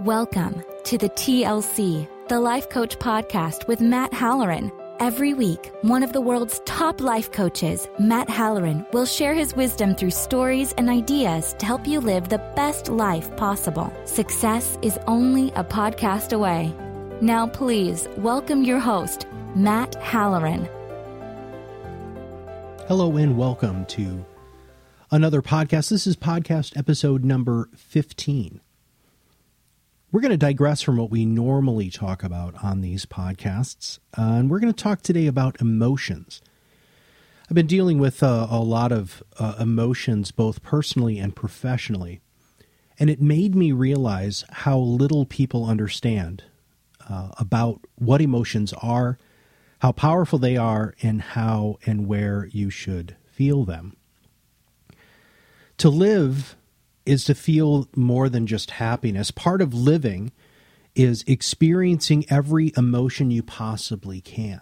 [0.00, 4.70] Welcome to the TLC, the Life Coach Podcast with Matt Halloran.
[5.00, 9.94] Every week, one of the world's top life coaches, Matt Halloran, will share his wisdom
[9.94, 13.90] through stories and ideas to help you live the best life possible.
[14.04, 16.74] Success is only a podcast away.
[17.22, 20.68] Now, please welcome your host, Matt Halloran.
[22.86, 24.26] Hello, and welcome to
[25.10, 25.88] another podcast.
[25.88, 28.60] This is podcast episode number 15.
[30.12, 34.48] We're going to digress from what we normally talk about on these podcasts, uh, and
[34.48, 36.40] we're going to talk today about emotions.
[37.50, 42.20] I've been dealing with uh, a lot of uh, emotions, both personally and professionally,
[43.00, 46.44] and it made me realize how little people understand
[47.10, 49.18] uh, about what emotions are,
[49.80, 53.96] how powerful they are, and how and where you should feel them.
[55.78, 56.54] To live
[57.06, 59.30] is to feel more than just happiness.
[59.30, 60.32] Part of living
[60.94, 64.60] is experiencing every emotion you possibly can.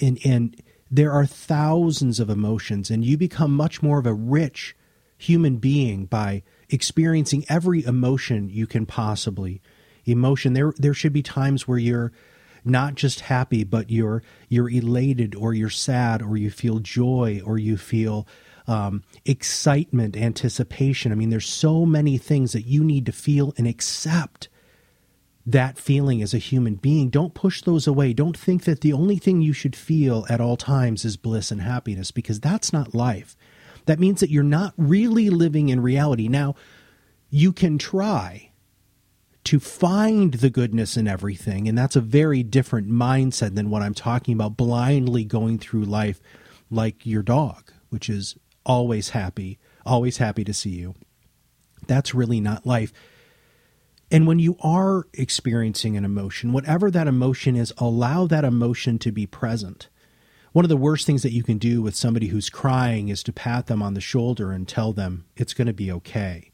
[0.00, 4.76] And, and there are thousands of emotions, and you become much more of a rich
[5.18, 9.60] human being by experiencing every emotion you can possibly
[10.04, 12.12] emotion there there should be times where you're
[12.64, 17.58] not just happy but you're you're elated or you're sad or you feel joy or
[17.58, 18.26] you feel
[18.66, 21.12] um, excitement, anticipation.
[21.12, 24.48] I mean, there's so many things that you need to feel and accept
[25.46, 27.10] that feeling as a human being.
[27.10, 28.12] Don't push those away.
[28.12, 31.60] Don't think that the only thing you should feel at all times is bliss and
[31.60, 33.36] happiness because that's not life.
[33.86, 36.28] That means that you're not really living in reality.
[36.28, 36.54] Now,
[37.28, 38.52] you can try
[39.44, 43.92] to find the goodness in everything, and that's a very different mindset than what I'm
[43.92, 46.20] talking about blindly going through life
[46.70, 50.94] like your dog, which is always happy, always happy to see you.
[51.86, 52.92] That's really not life.
[54.10, 59.12] And when you are experiencing an emotion, whatever that emotion is, allow that emotion to
[59.12, 59.88] be present.
[60.52, 63.32] One of the worst things that you can do with somebody who's crying is to
[63.32, 66.52] pat them on the shoulder and tell them it's going to be okay.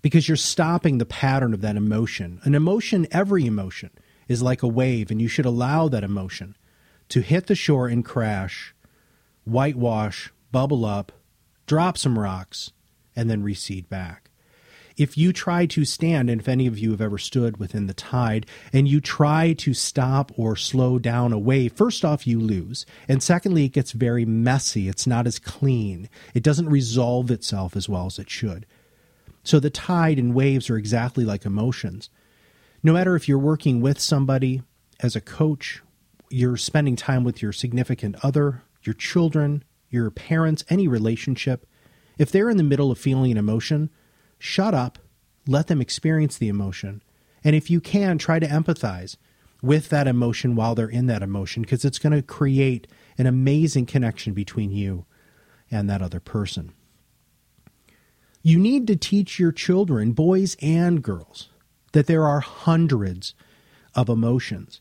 [0.00, 2.40] Because you're stopping the pattern of that emotion.
[2.44, 3.90] An emotion, every emotion,
[4.28, 6.56] is like a wave, and you should allow that emotion
[7.08, 8.74] to hit the shore and crash,
[9.44, 11.12] whitewash, bubble up,
[11.72, 12.70] drop some rocks,
[13.16, 14.28] and then recede back.
[14.98, 17.94] If you try to stand, and if any of you have ever stood within the
[17.94, 18.44] tide,
[18.74, 22.84] and you try to stop or slow down a wave, first off, you lose.
[23.08, 24.86] And secondly, it gets very messy.
[24.86, 26.10] It's not as clean.
[26.34, 28.66] It doesn't resolve itself as well as it should.
[29.42, 32.10] So the tide and waves are exactly like emotions.
[32.82, 34.60] No matter if you're working with somebody
[35.00, 35.80] as a coach,
[36.28, 41.66] you're spending time with your significant other, your children, your parents, any relationship,
[42.18, 43.90] if they're in the middle of feeling an emotion,
[44.38, 44.98] shut up,
[45.46, 47.02] let them experience the emotion.
[47.44, 49.16] And if you can, try to empathize
[49.62, 52.86] with that emotion while they're in that emotion because it's going to create
[53.16, 55.06] an amazing connection between you
[55.70, 56.72] and that other person.
[58.42, 61.48] You need to teach your children, boys and girls,
[61.92, 63.34] that there are hundreds
[63.94, 64.80] of emotions.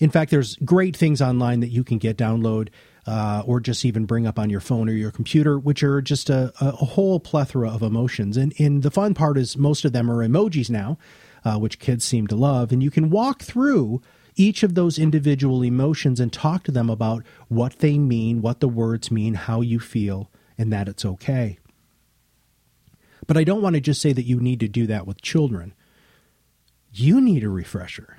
[0.00, 2.70] In fact, there's great things online that you can get download
[3.06, 6.30] uh, or just even bring up on your phone or your computer, which are just
[6.30, 8.36] a, a whole plethora of emotions.
[8.36, 10.98] And, and the fun part is most of them are emojis now,
[11.44, 12.72] uh, which kids seem to love.
[12.72, 14.00] And you can walk through
[14.36, 18.68] each of those individual emotions and talk to them about what they mean, what the
[18.68, 21.58] words mean, how you feel, and that it's okay.
[23.26, 25.74] But I don't want to just say that you need to do that with children.
[26.92, 28.18] You need a refresher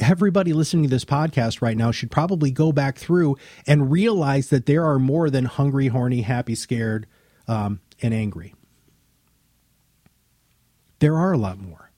[0.00, 4.66] everybody listening to this podcast right now should probably go back through and realize that
[4.66, 7.06] there are more than hungry, horny, happy, scared,
[7.46, 8.54] um, and angry.
[10.98, 11.90] There are a lot more.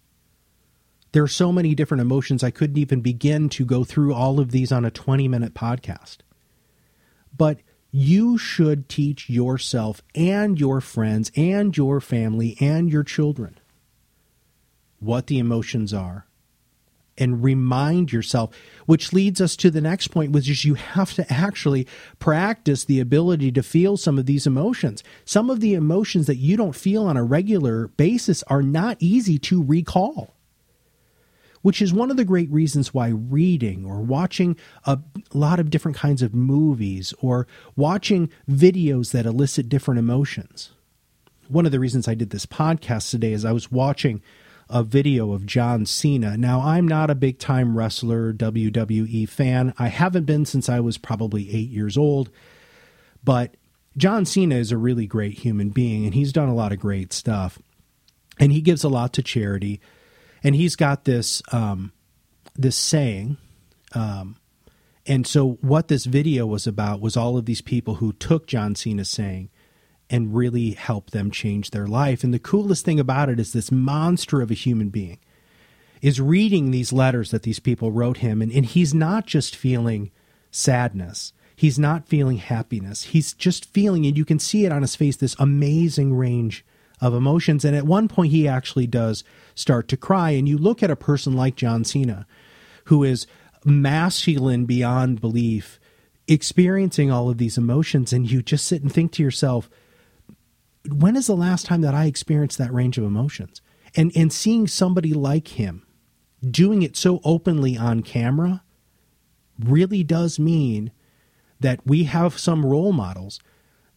[1.12, 4.50] There are so many different emotions, I couldn't even begin to go through all of
[4.50, 6.18] these on a 20 minute podcast.
[7.36, 7.58] But
[7.90, 13.58] you should teach yourself and your friends and your family and your children
[14.98, 16.26] what the emotions are
[17.18, 18.54] and remind yourself,
[18.86, 21.86] which leads us to the next point, which is you have to actually
[22.18, 25.04] practice the ability to feel some of these emotions.
[25.24, 29.38] Some of the emotions that you don't feel on a regular basis are not easy
[29.40, 30.34] to recall.
[31.60, 34.98] Which is one of the great reasons why reading or watching a
[35.32, 40.72] lot of different kinds of movies or watching videos that elicit different emotions.
[41.48, 44.22] One of the reasons I did this podcast today is I was watching
[44.72, 46.36] a video of John Cena.
[46.36, 49.74] Now, I'm not a big time wrestler, WWE fan.
[49.78, 52.30] I haven't been since I was probably eight years old.
[53.22, 53.56] But
[53.96, 57.12] John Cena is a really great human being, and he's done a lot of great
[57.12, 57.58] stuff.
[58.40, 59.80] And he gives a lot to charity.
[60.42, 61.92] and he's got this um,
[62.56, 63.36] this saying.
[63.94, 64.36] Um,
[65.06, 68.74] and so, what this video was about was all of these people who took John
[68.74, 69.50] Cena's saying
[70.12, 72.22] and really help them change their life.
[72.22, 75.18] And the coolest thing about it is this monster of a human being
[76.02, 80.10] is reading these letters that these people wrote him, and, and he's not just feeling
[80.50, 81.32] sadness.
[81.54, 83.04] He's not feeling happiness.
[83.04, 86.64] He's just feeling, and you can see it on his face, this amazing range
[87.00, 87.64] of emotions.
[87.64, 89.22] And at one point, he actually does
[89.54, 90.30] start to cry.
[90.30, 92.26] And you look at a person like John Cena,
[92.86, 93.26] who is
[93.64, 95.78] masculine beyond belief,
[96.26, 99.70] experiencing all of these emotions, and you just sit and think to yourself,
[100.88, 103.60] when is the last time that I experienced that range of emotions?
[103.94, 105.86] And and seeing somebody like him
[106.48, 108.62] doing it so openly on camera
[109.58, 110.90] really does mean
[111.60, 113.38] that we have some role models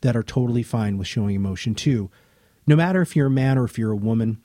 [0.02, 2.12] that are totally fine with showing emotion too.
[2.68, 4.44] No matter if you're a man or if you're a woman,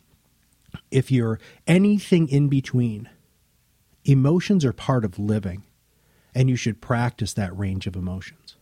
[0.90, 3.08] if you're anything in between,
[4.04, 5.64] emotions are part of living,
[6.34, 8.56] and you should practice that range of emotions.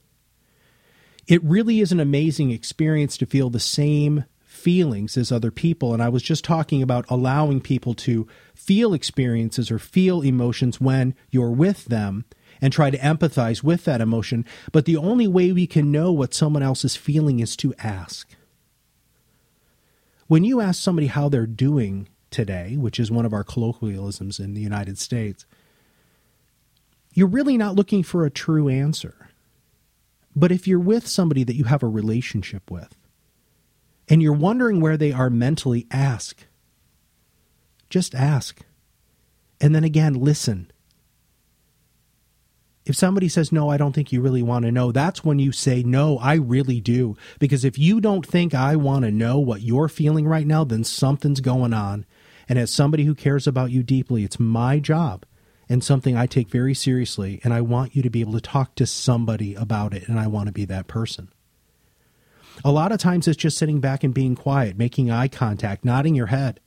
[1.28, 5.92] It really is an amazing experience to feel the same feelings as other people.
[5.92, 11.14] And I was just talking about allowing people to feel experiences or feel emotions when
[11.30, 12.24] you're with them
[12.62, 14.46] and try to empathize with that emotion.
[14.72, 18.28] But the only way we can know what someone else is feeling is to ask.
[20.28, 24.54] When you ask somebody how they're doing today, which is one of our colloquialisms in
[24.54, 25.44] the United States,
[27.12, 29.17] you're really not looking for a true answer.
[30.38, 32.94] But if you're with somebody that you have a relationship with,
[34.08, 36.46] and you're wondering where they are mentally, ask.
[37.90, 38.62] Just ask.
[39.60, 40.70] And then again, listen.
[42.86, 45.50] If somebody says, No, I don't think you really want to know, that's when you
[45.50, 47.16] say, No, I really do.
[47.40, 50.84] Because if you don't think I want to know what you're feeling right now, then
[50.84, 52.06] something's going on.
[52.48, 55.26] And as somebody who cares about you deeply, it's my job
[55.68, 57.40] and something I take very seriously.
[57.44, 60.08] And I want you to be able to talk to somebody about it.
[60.08, 61.28] And I want to be that person.
[62.64, 66.14] A lot of times it's just sitting back and being quiet, making eye contact, nodding
[66.14, 66.60] your head.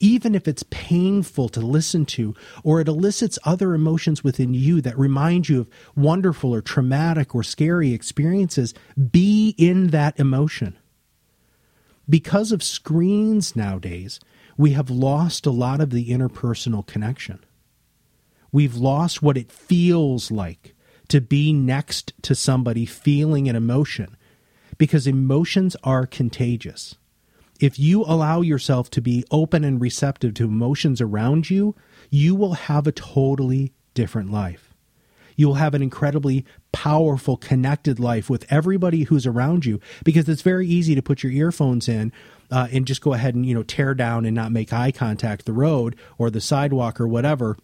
[0.00, 4.96] Even if it's painful to listen to, or it elicits other emotions within you that
[4.96, 8.74] remind you of wonderful or traumatic or scary experiences,
[9.10, 10.78] be in that emotion.
[12.08, 14.20] Because of screens nowadays,
[14.56, 17.40] we have lost a lot of the interpersonal connection.
[18.52, 20.74] We've lost what it feels like
[21.08, 24.16] to be next to somebody feeling an emotion
[24.76, 26.96] because emotions are contagious.
[27.60, 31.74] If you allow yourself to be open and receptive to emotions around you,
[32.08, 34.72] you will have a totally different life.
[35.34, 40.42] You will have an incredibly powerful, connected life with everybody who's around you because it's
[40.42, 42.12] very easy to put your earphones in
[42.50, 45.44] uh, and just go ahead and you know tear down and not make eye contact
[45.44, 47.56] the road or the sidewalk or whatever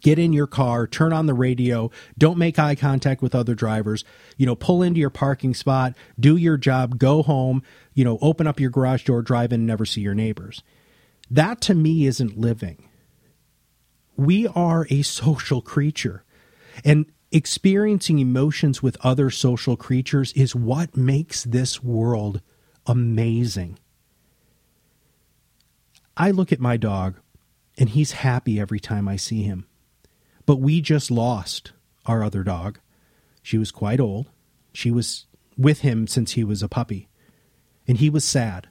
[0.00, 4.04] get in your car, turn on the radio, don't make eye contact with other drivers,
[4.36, 7.62] you know, pull into your parking spot, do your job, go home,
[7.94, 10.62] you know, open up your garage door, drive in, and never see your neighbors.
[11.30, 12.88] That to me isn't living.
[14.16, 16.24] We are a social creature.
[16.84, 22.40] And experiencing emotions with other social creatures is what makes this world
[22.86, 23.78] amazing.
[26.16, 27.16] I look at my dog,
[27.76, 29.66] and he's happy every time I see him.
[30.46, 31.72] But we just lost
[32.06, 32.78] our other dog.
[33.42, 34.30] She was quite old.
[34.72, 37.08] She was with him since he was a puppy.
[37.86, 38.68] And he was sad.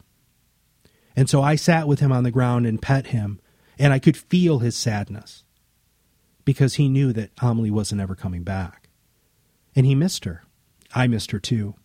[1.15, 3.39] And so I sat with him on the ground and pet him,
[3.77, 5.43] and I could feel his sadness
[6.45, 8.89] because he knew that Amelie wasn't ever coming back.
[9.75, 10.43] And he missed her.
[10.93, 11.75] I missed her too.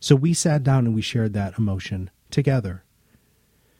[0.00, 2.84] So we sat down and we shared that emotion together.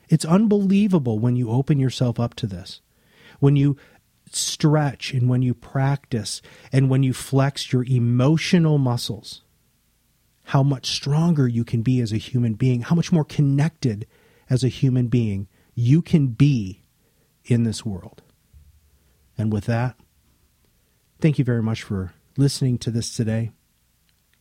[0.09, 2.81] It's unbelievable when you open yourself up to this.
[3.39, 3.77] When you
[4.37, 9.43] stretch and when you practice and when you flex your emotional muscles,
[10.45, 14.07] how much stronger you can be as a human being, how much more connected
[14.49, 16.83] as a human being you can be
[17.45, 18.23] in this world.
[19.39, 19.97] And with that,
[21.21, 23.53] thank you very much for listening to this today.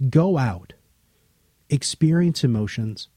[0.10, 0.74] Go out,
[1.70, 3.08] experience emotions,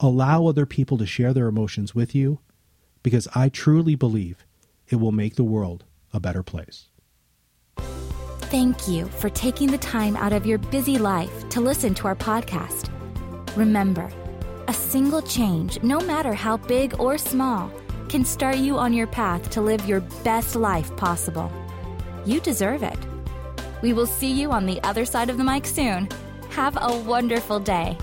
[0.00, 2.40] allow other people to share their emotions with you,
[3.02, 4.44] because I truly believe
[4.88, 6.88] it will make the world a better place.
[7.76, 12.14] Thank you for taking the time out of your busy life to listen to our
[12.14, 12.88] podcast.
[13.56, 14.10] Remember,
[14.68, 17.70] a single change, no matter how big or small,
[18.08, 21.50] can start you on your path to live your best life possible.
[22.24, 22.98] You deserve it.
[23.82, 26.08] We will see you on the other side of the mic soon.
[26.50, 27.98] Have a wonderful day.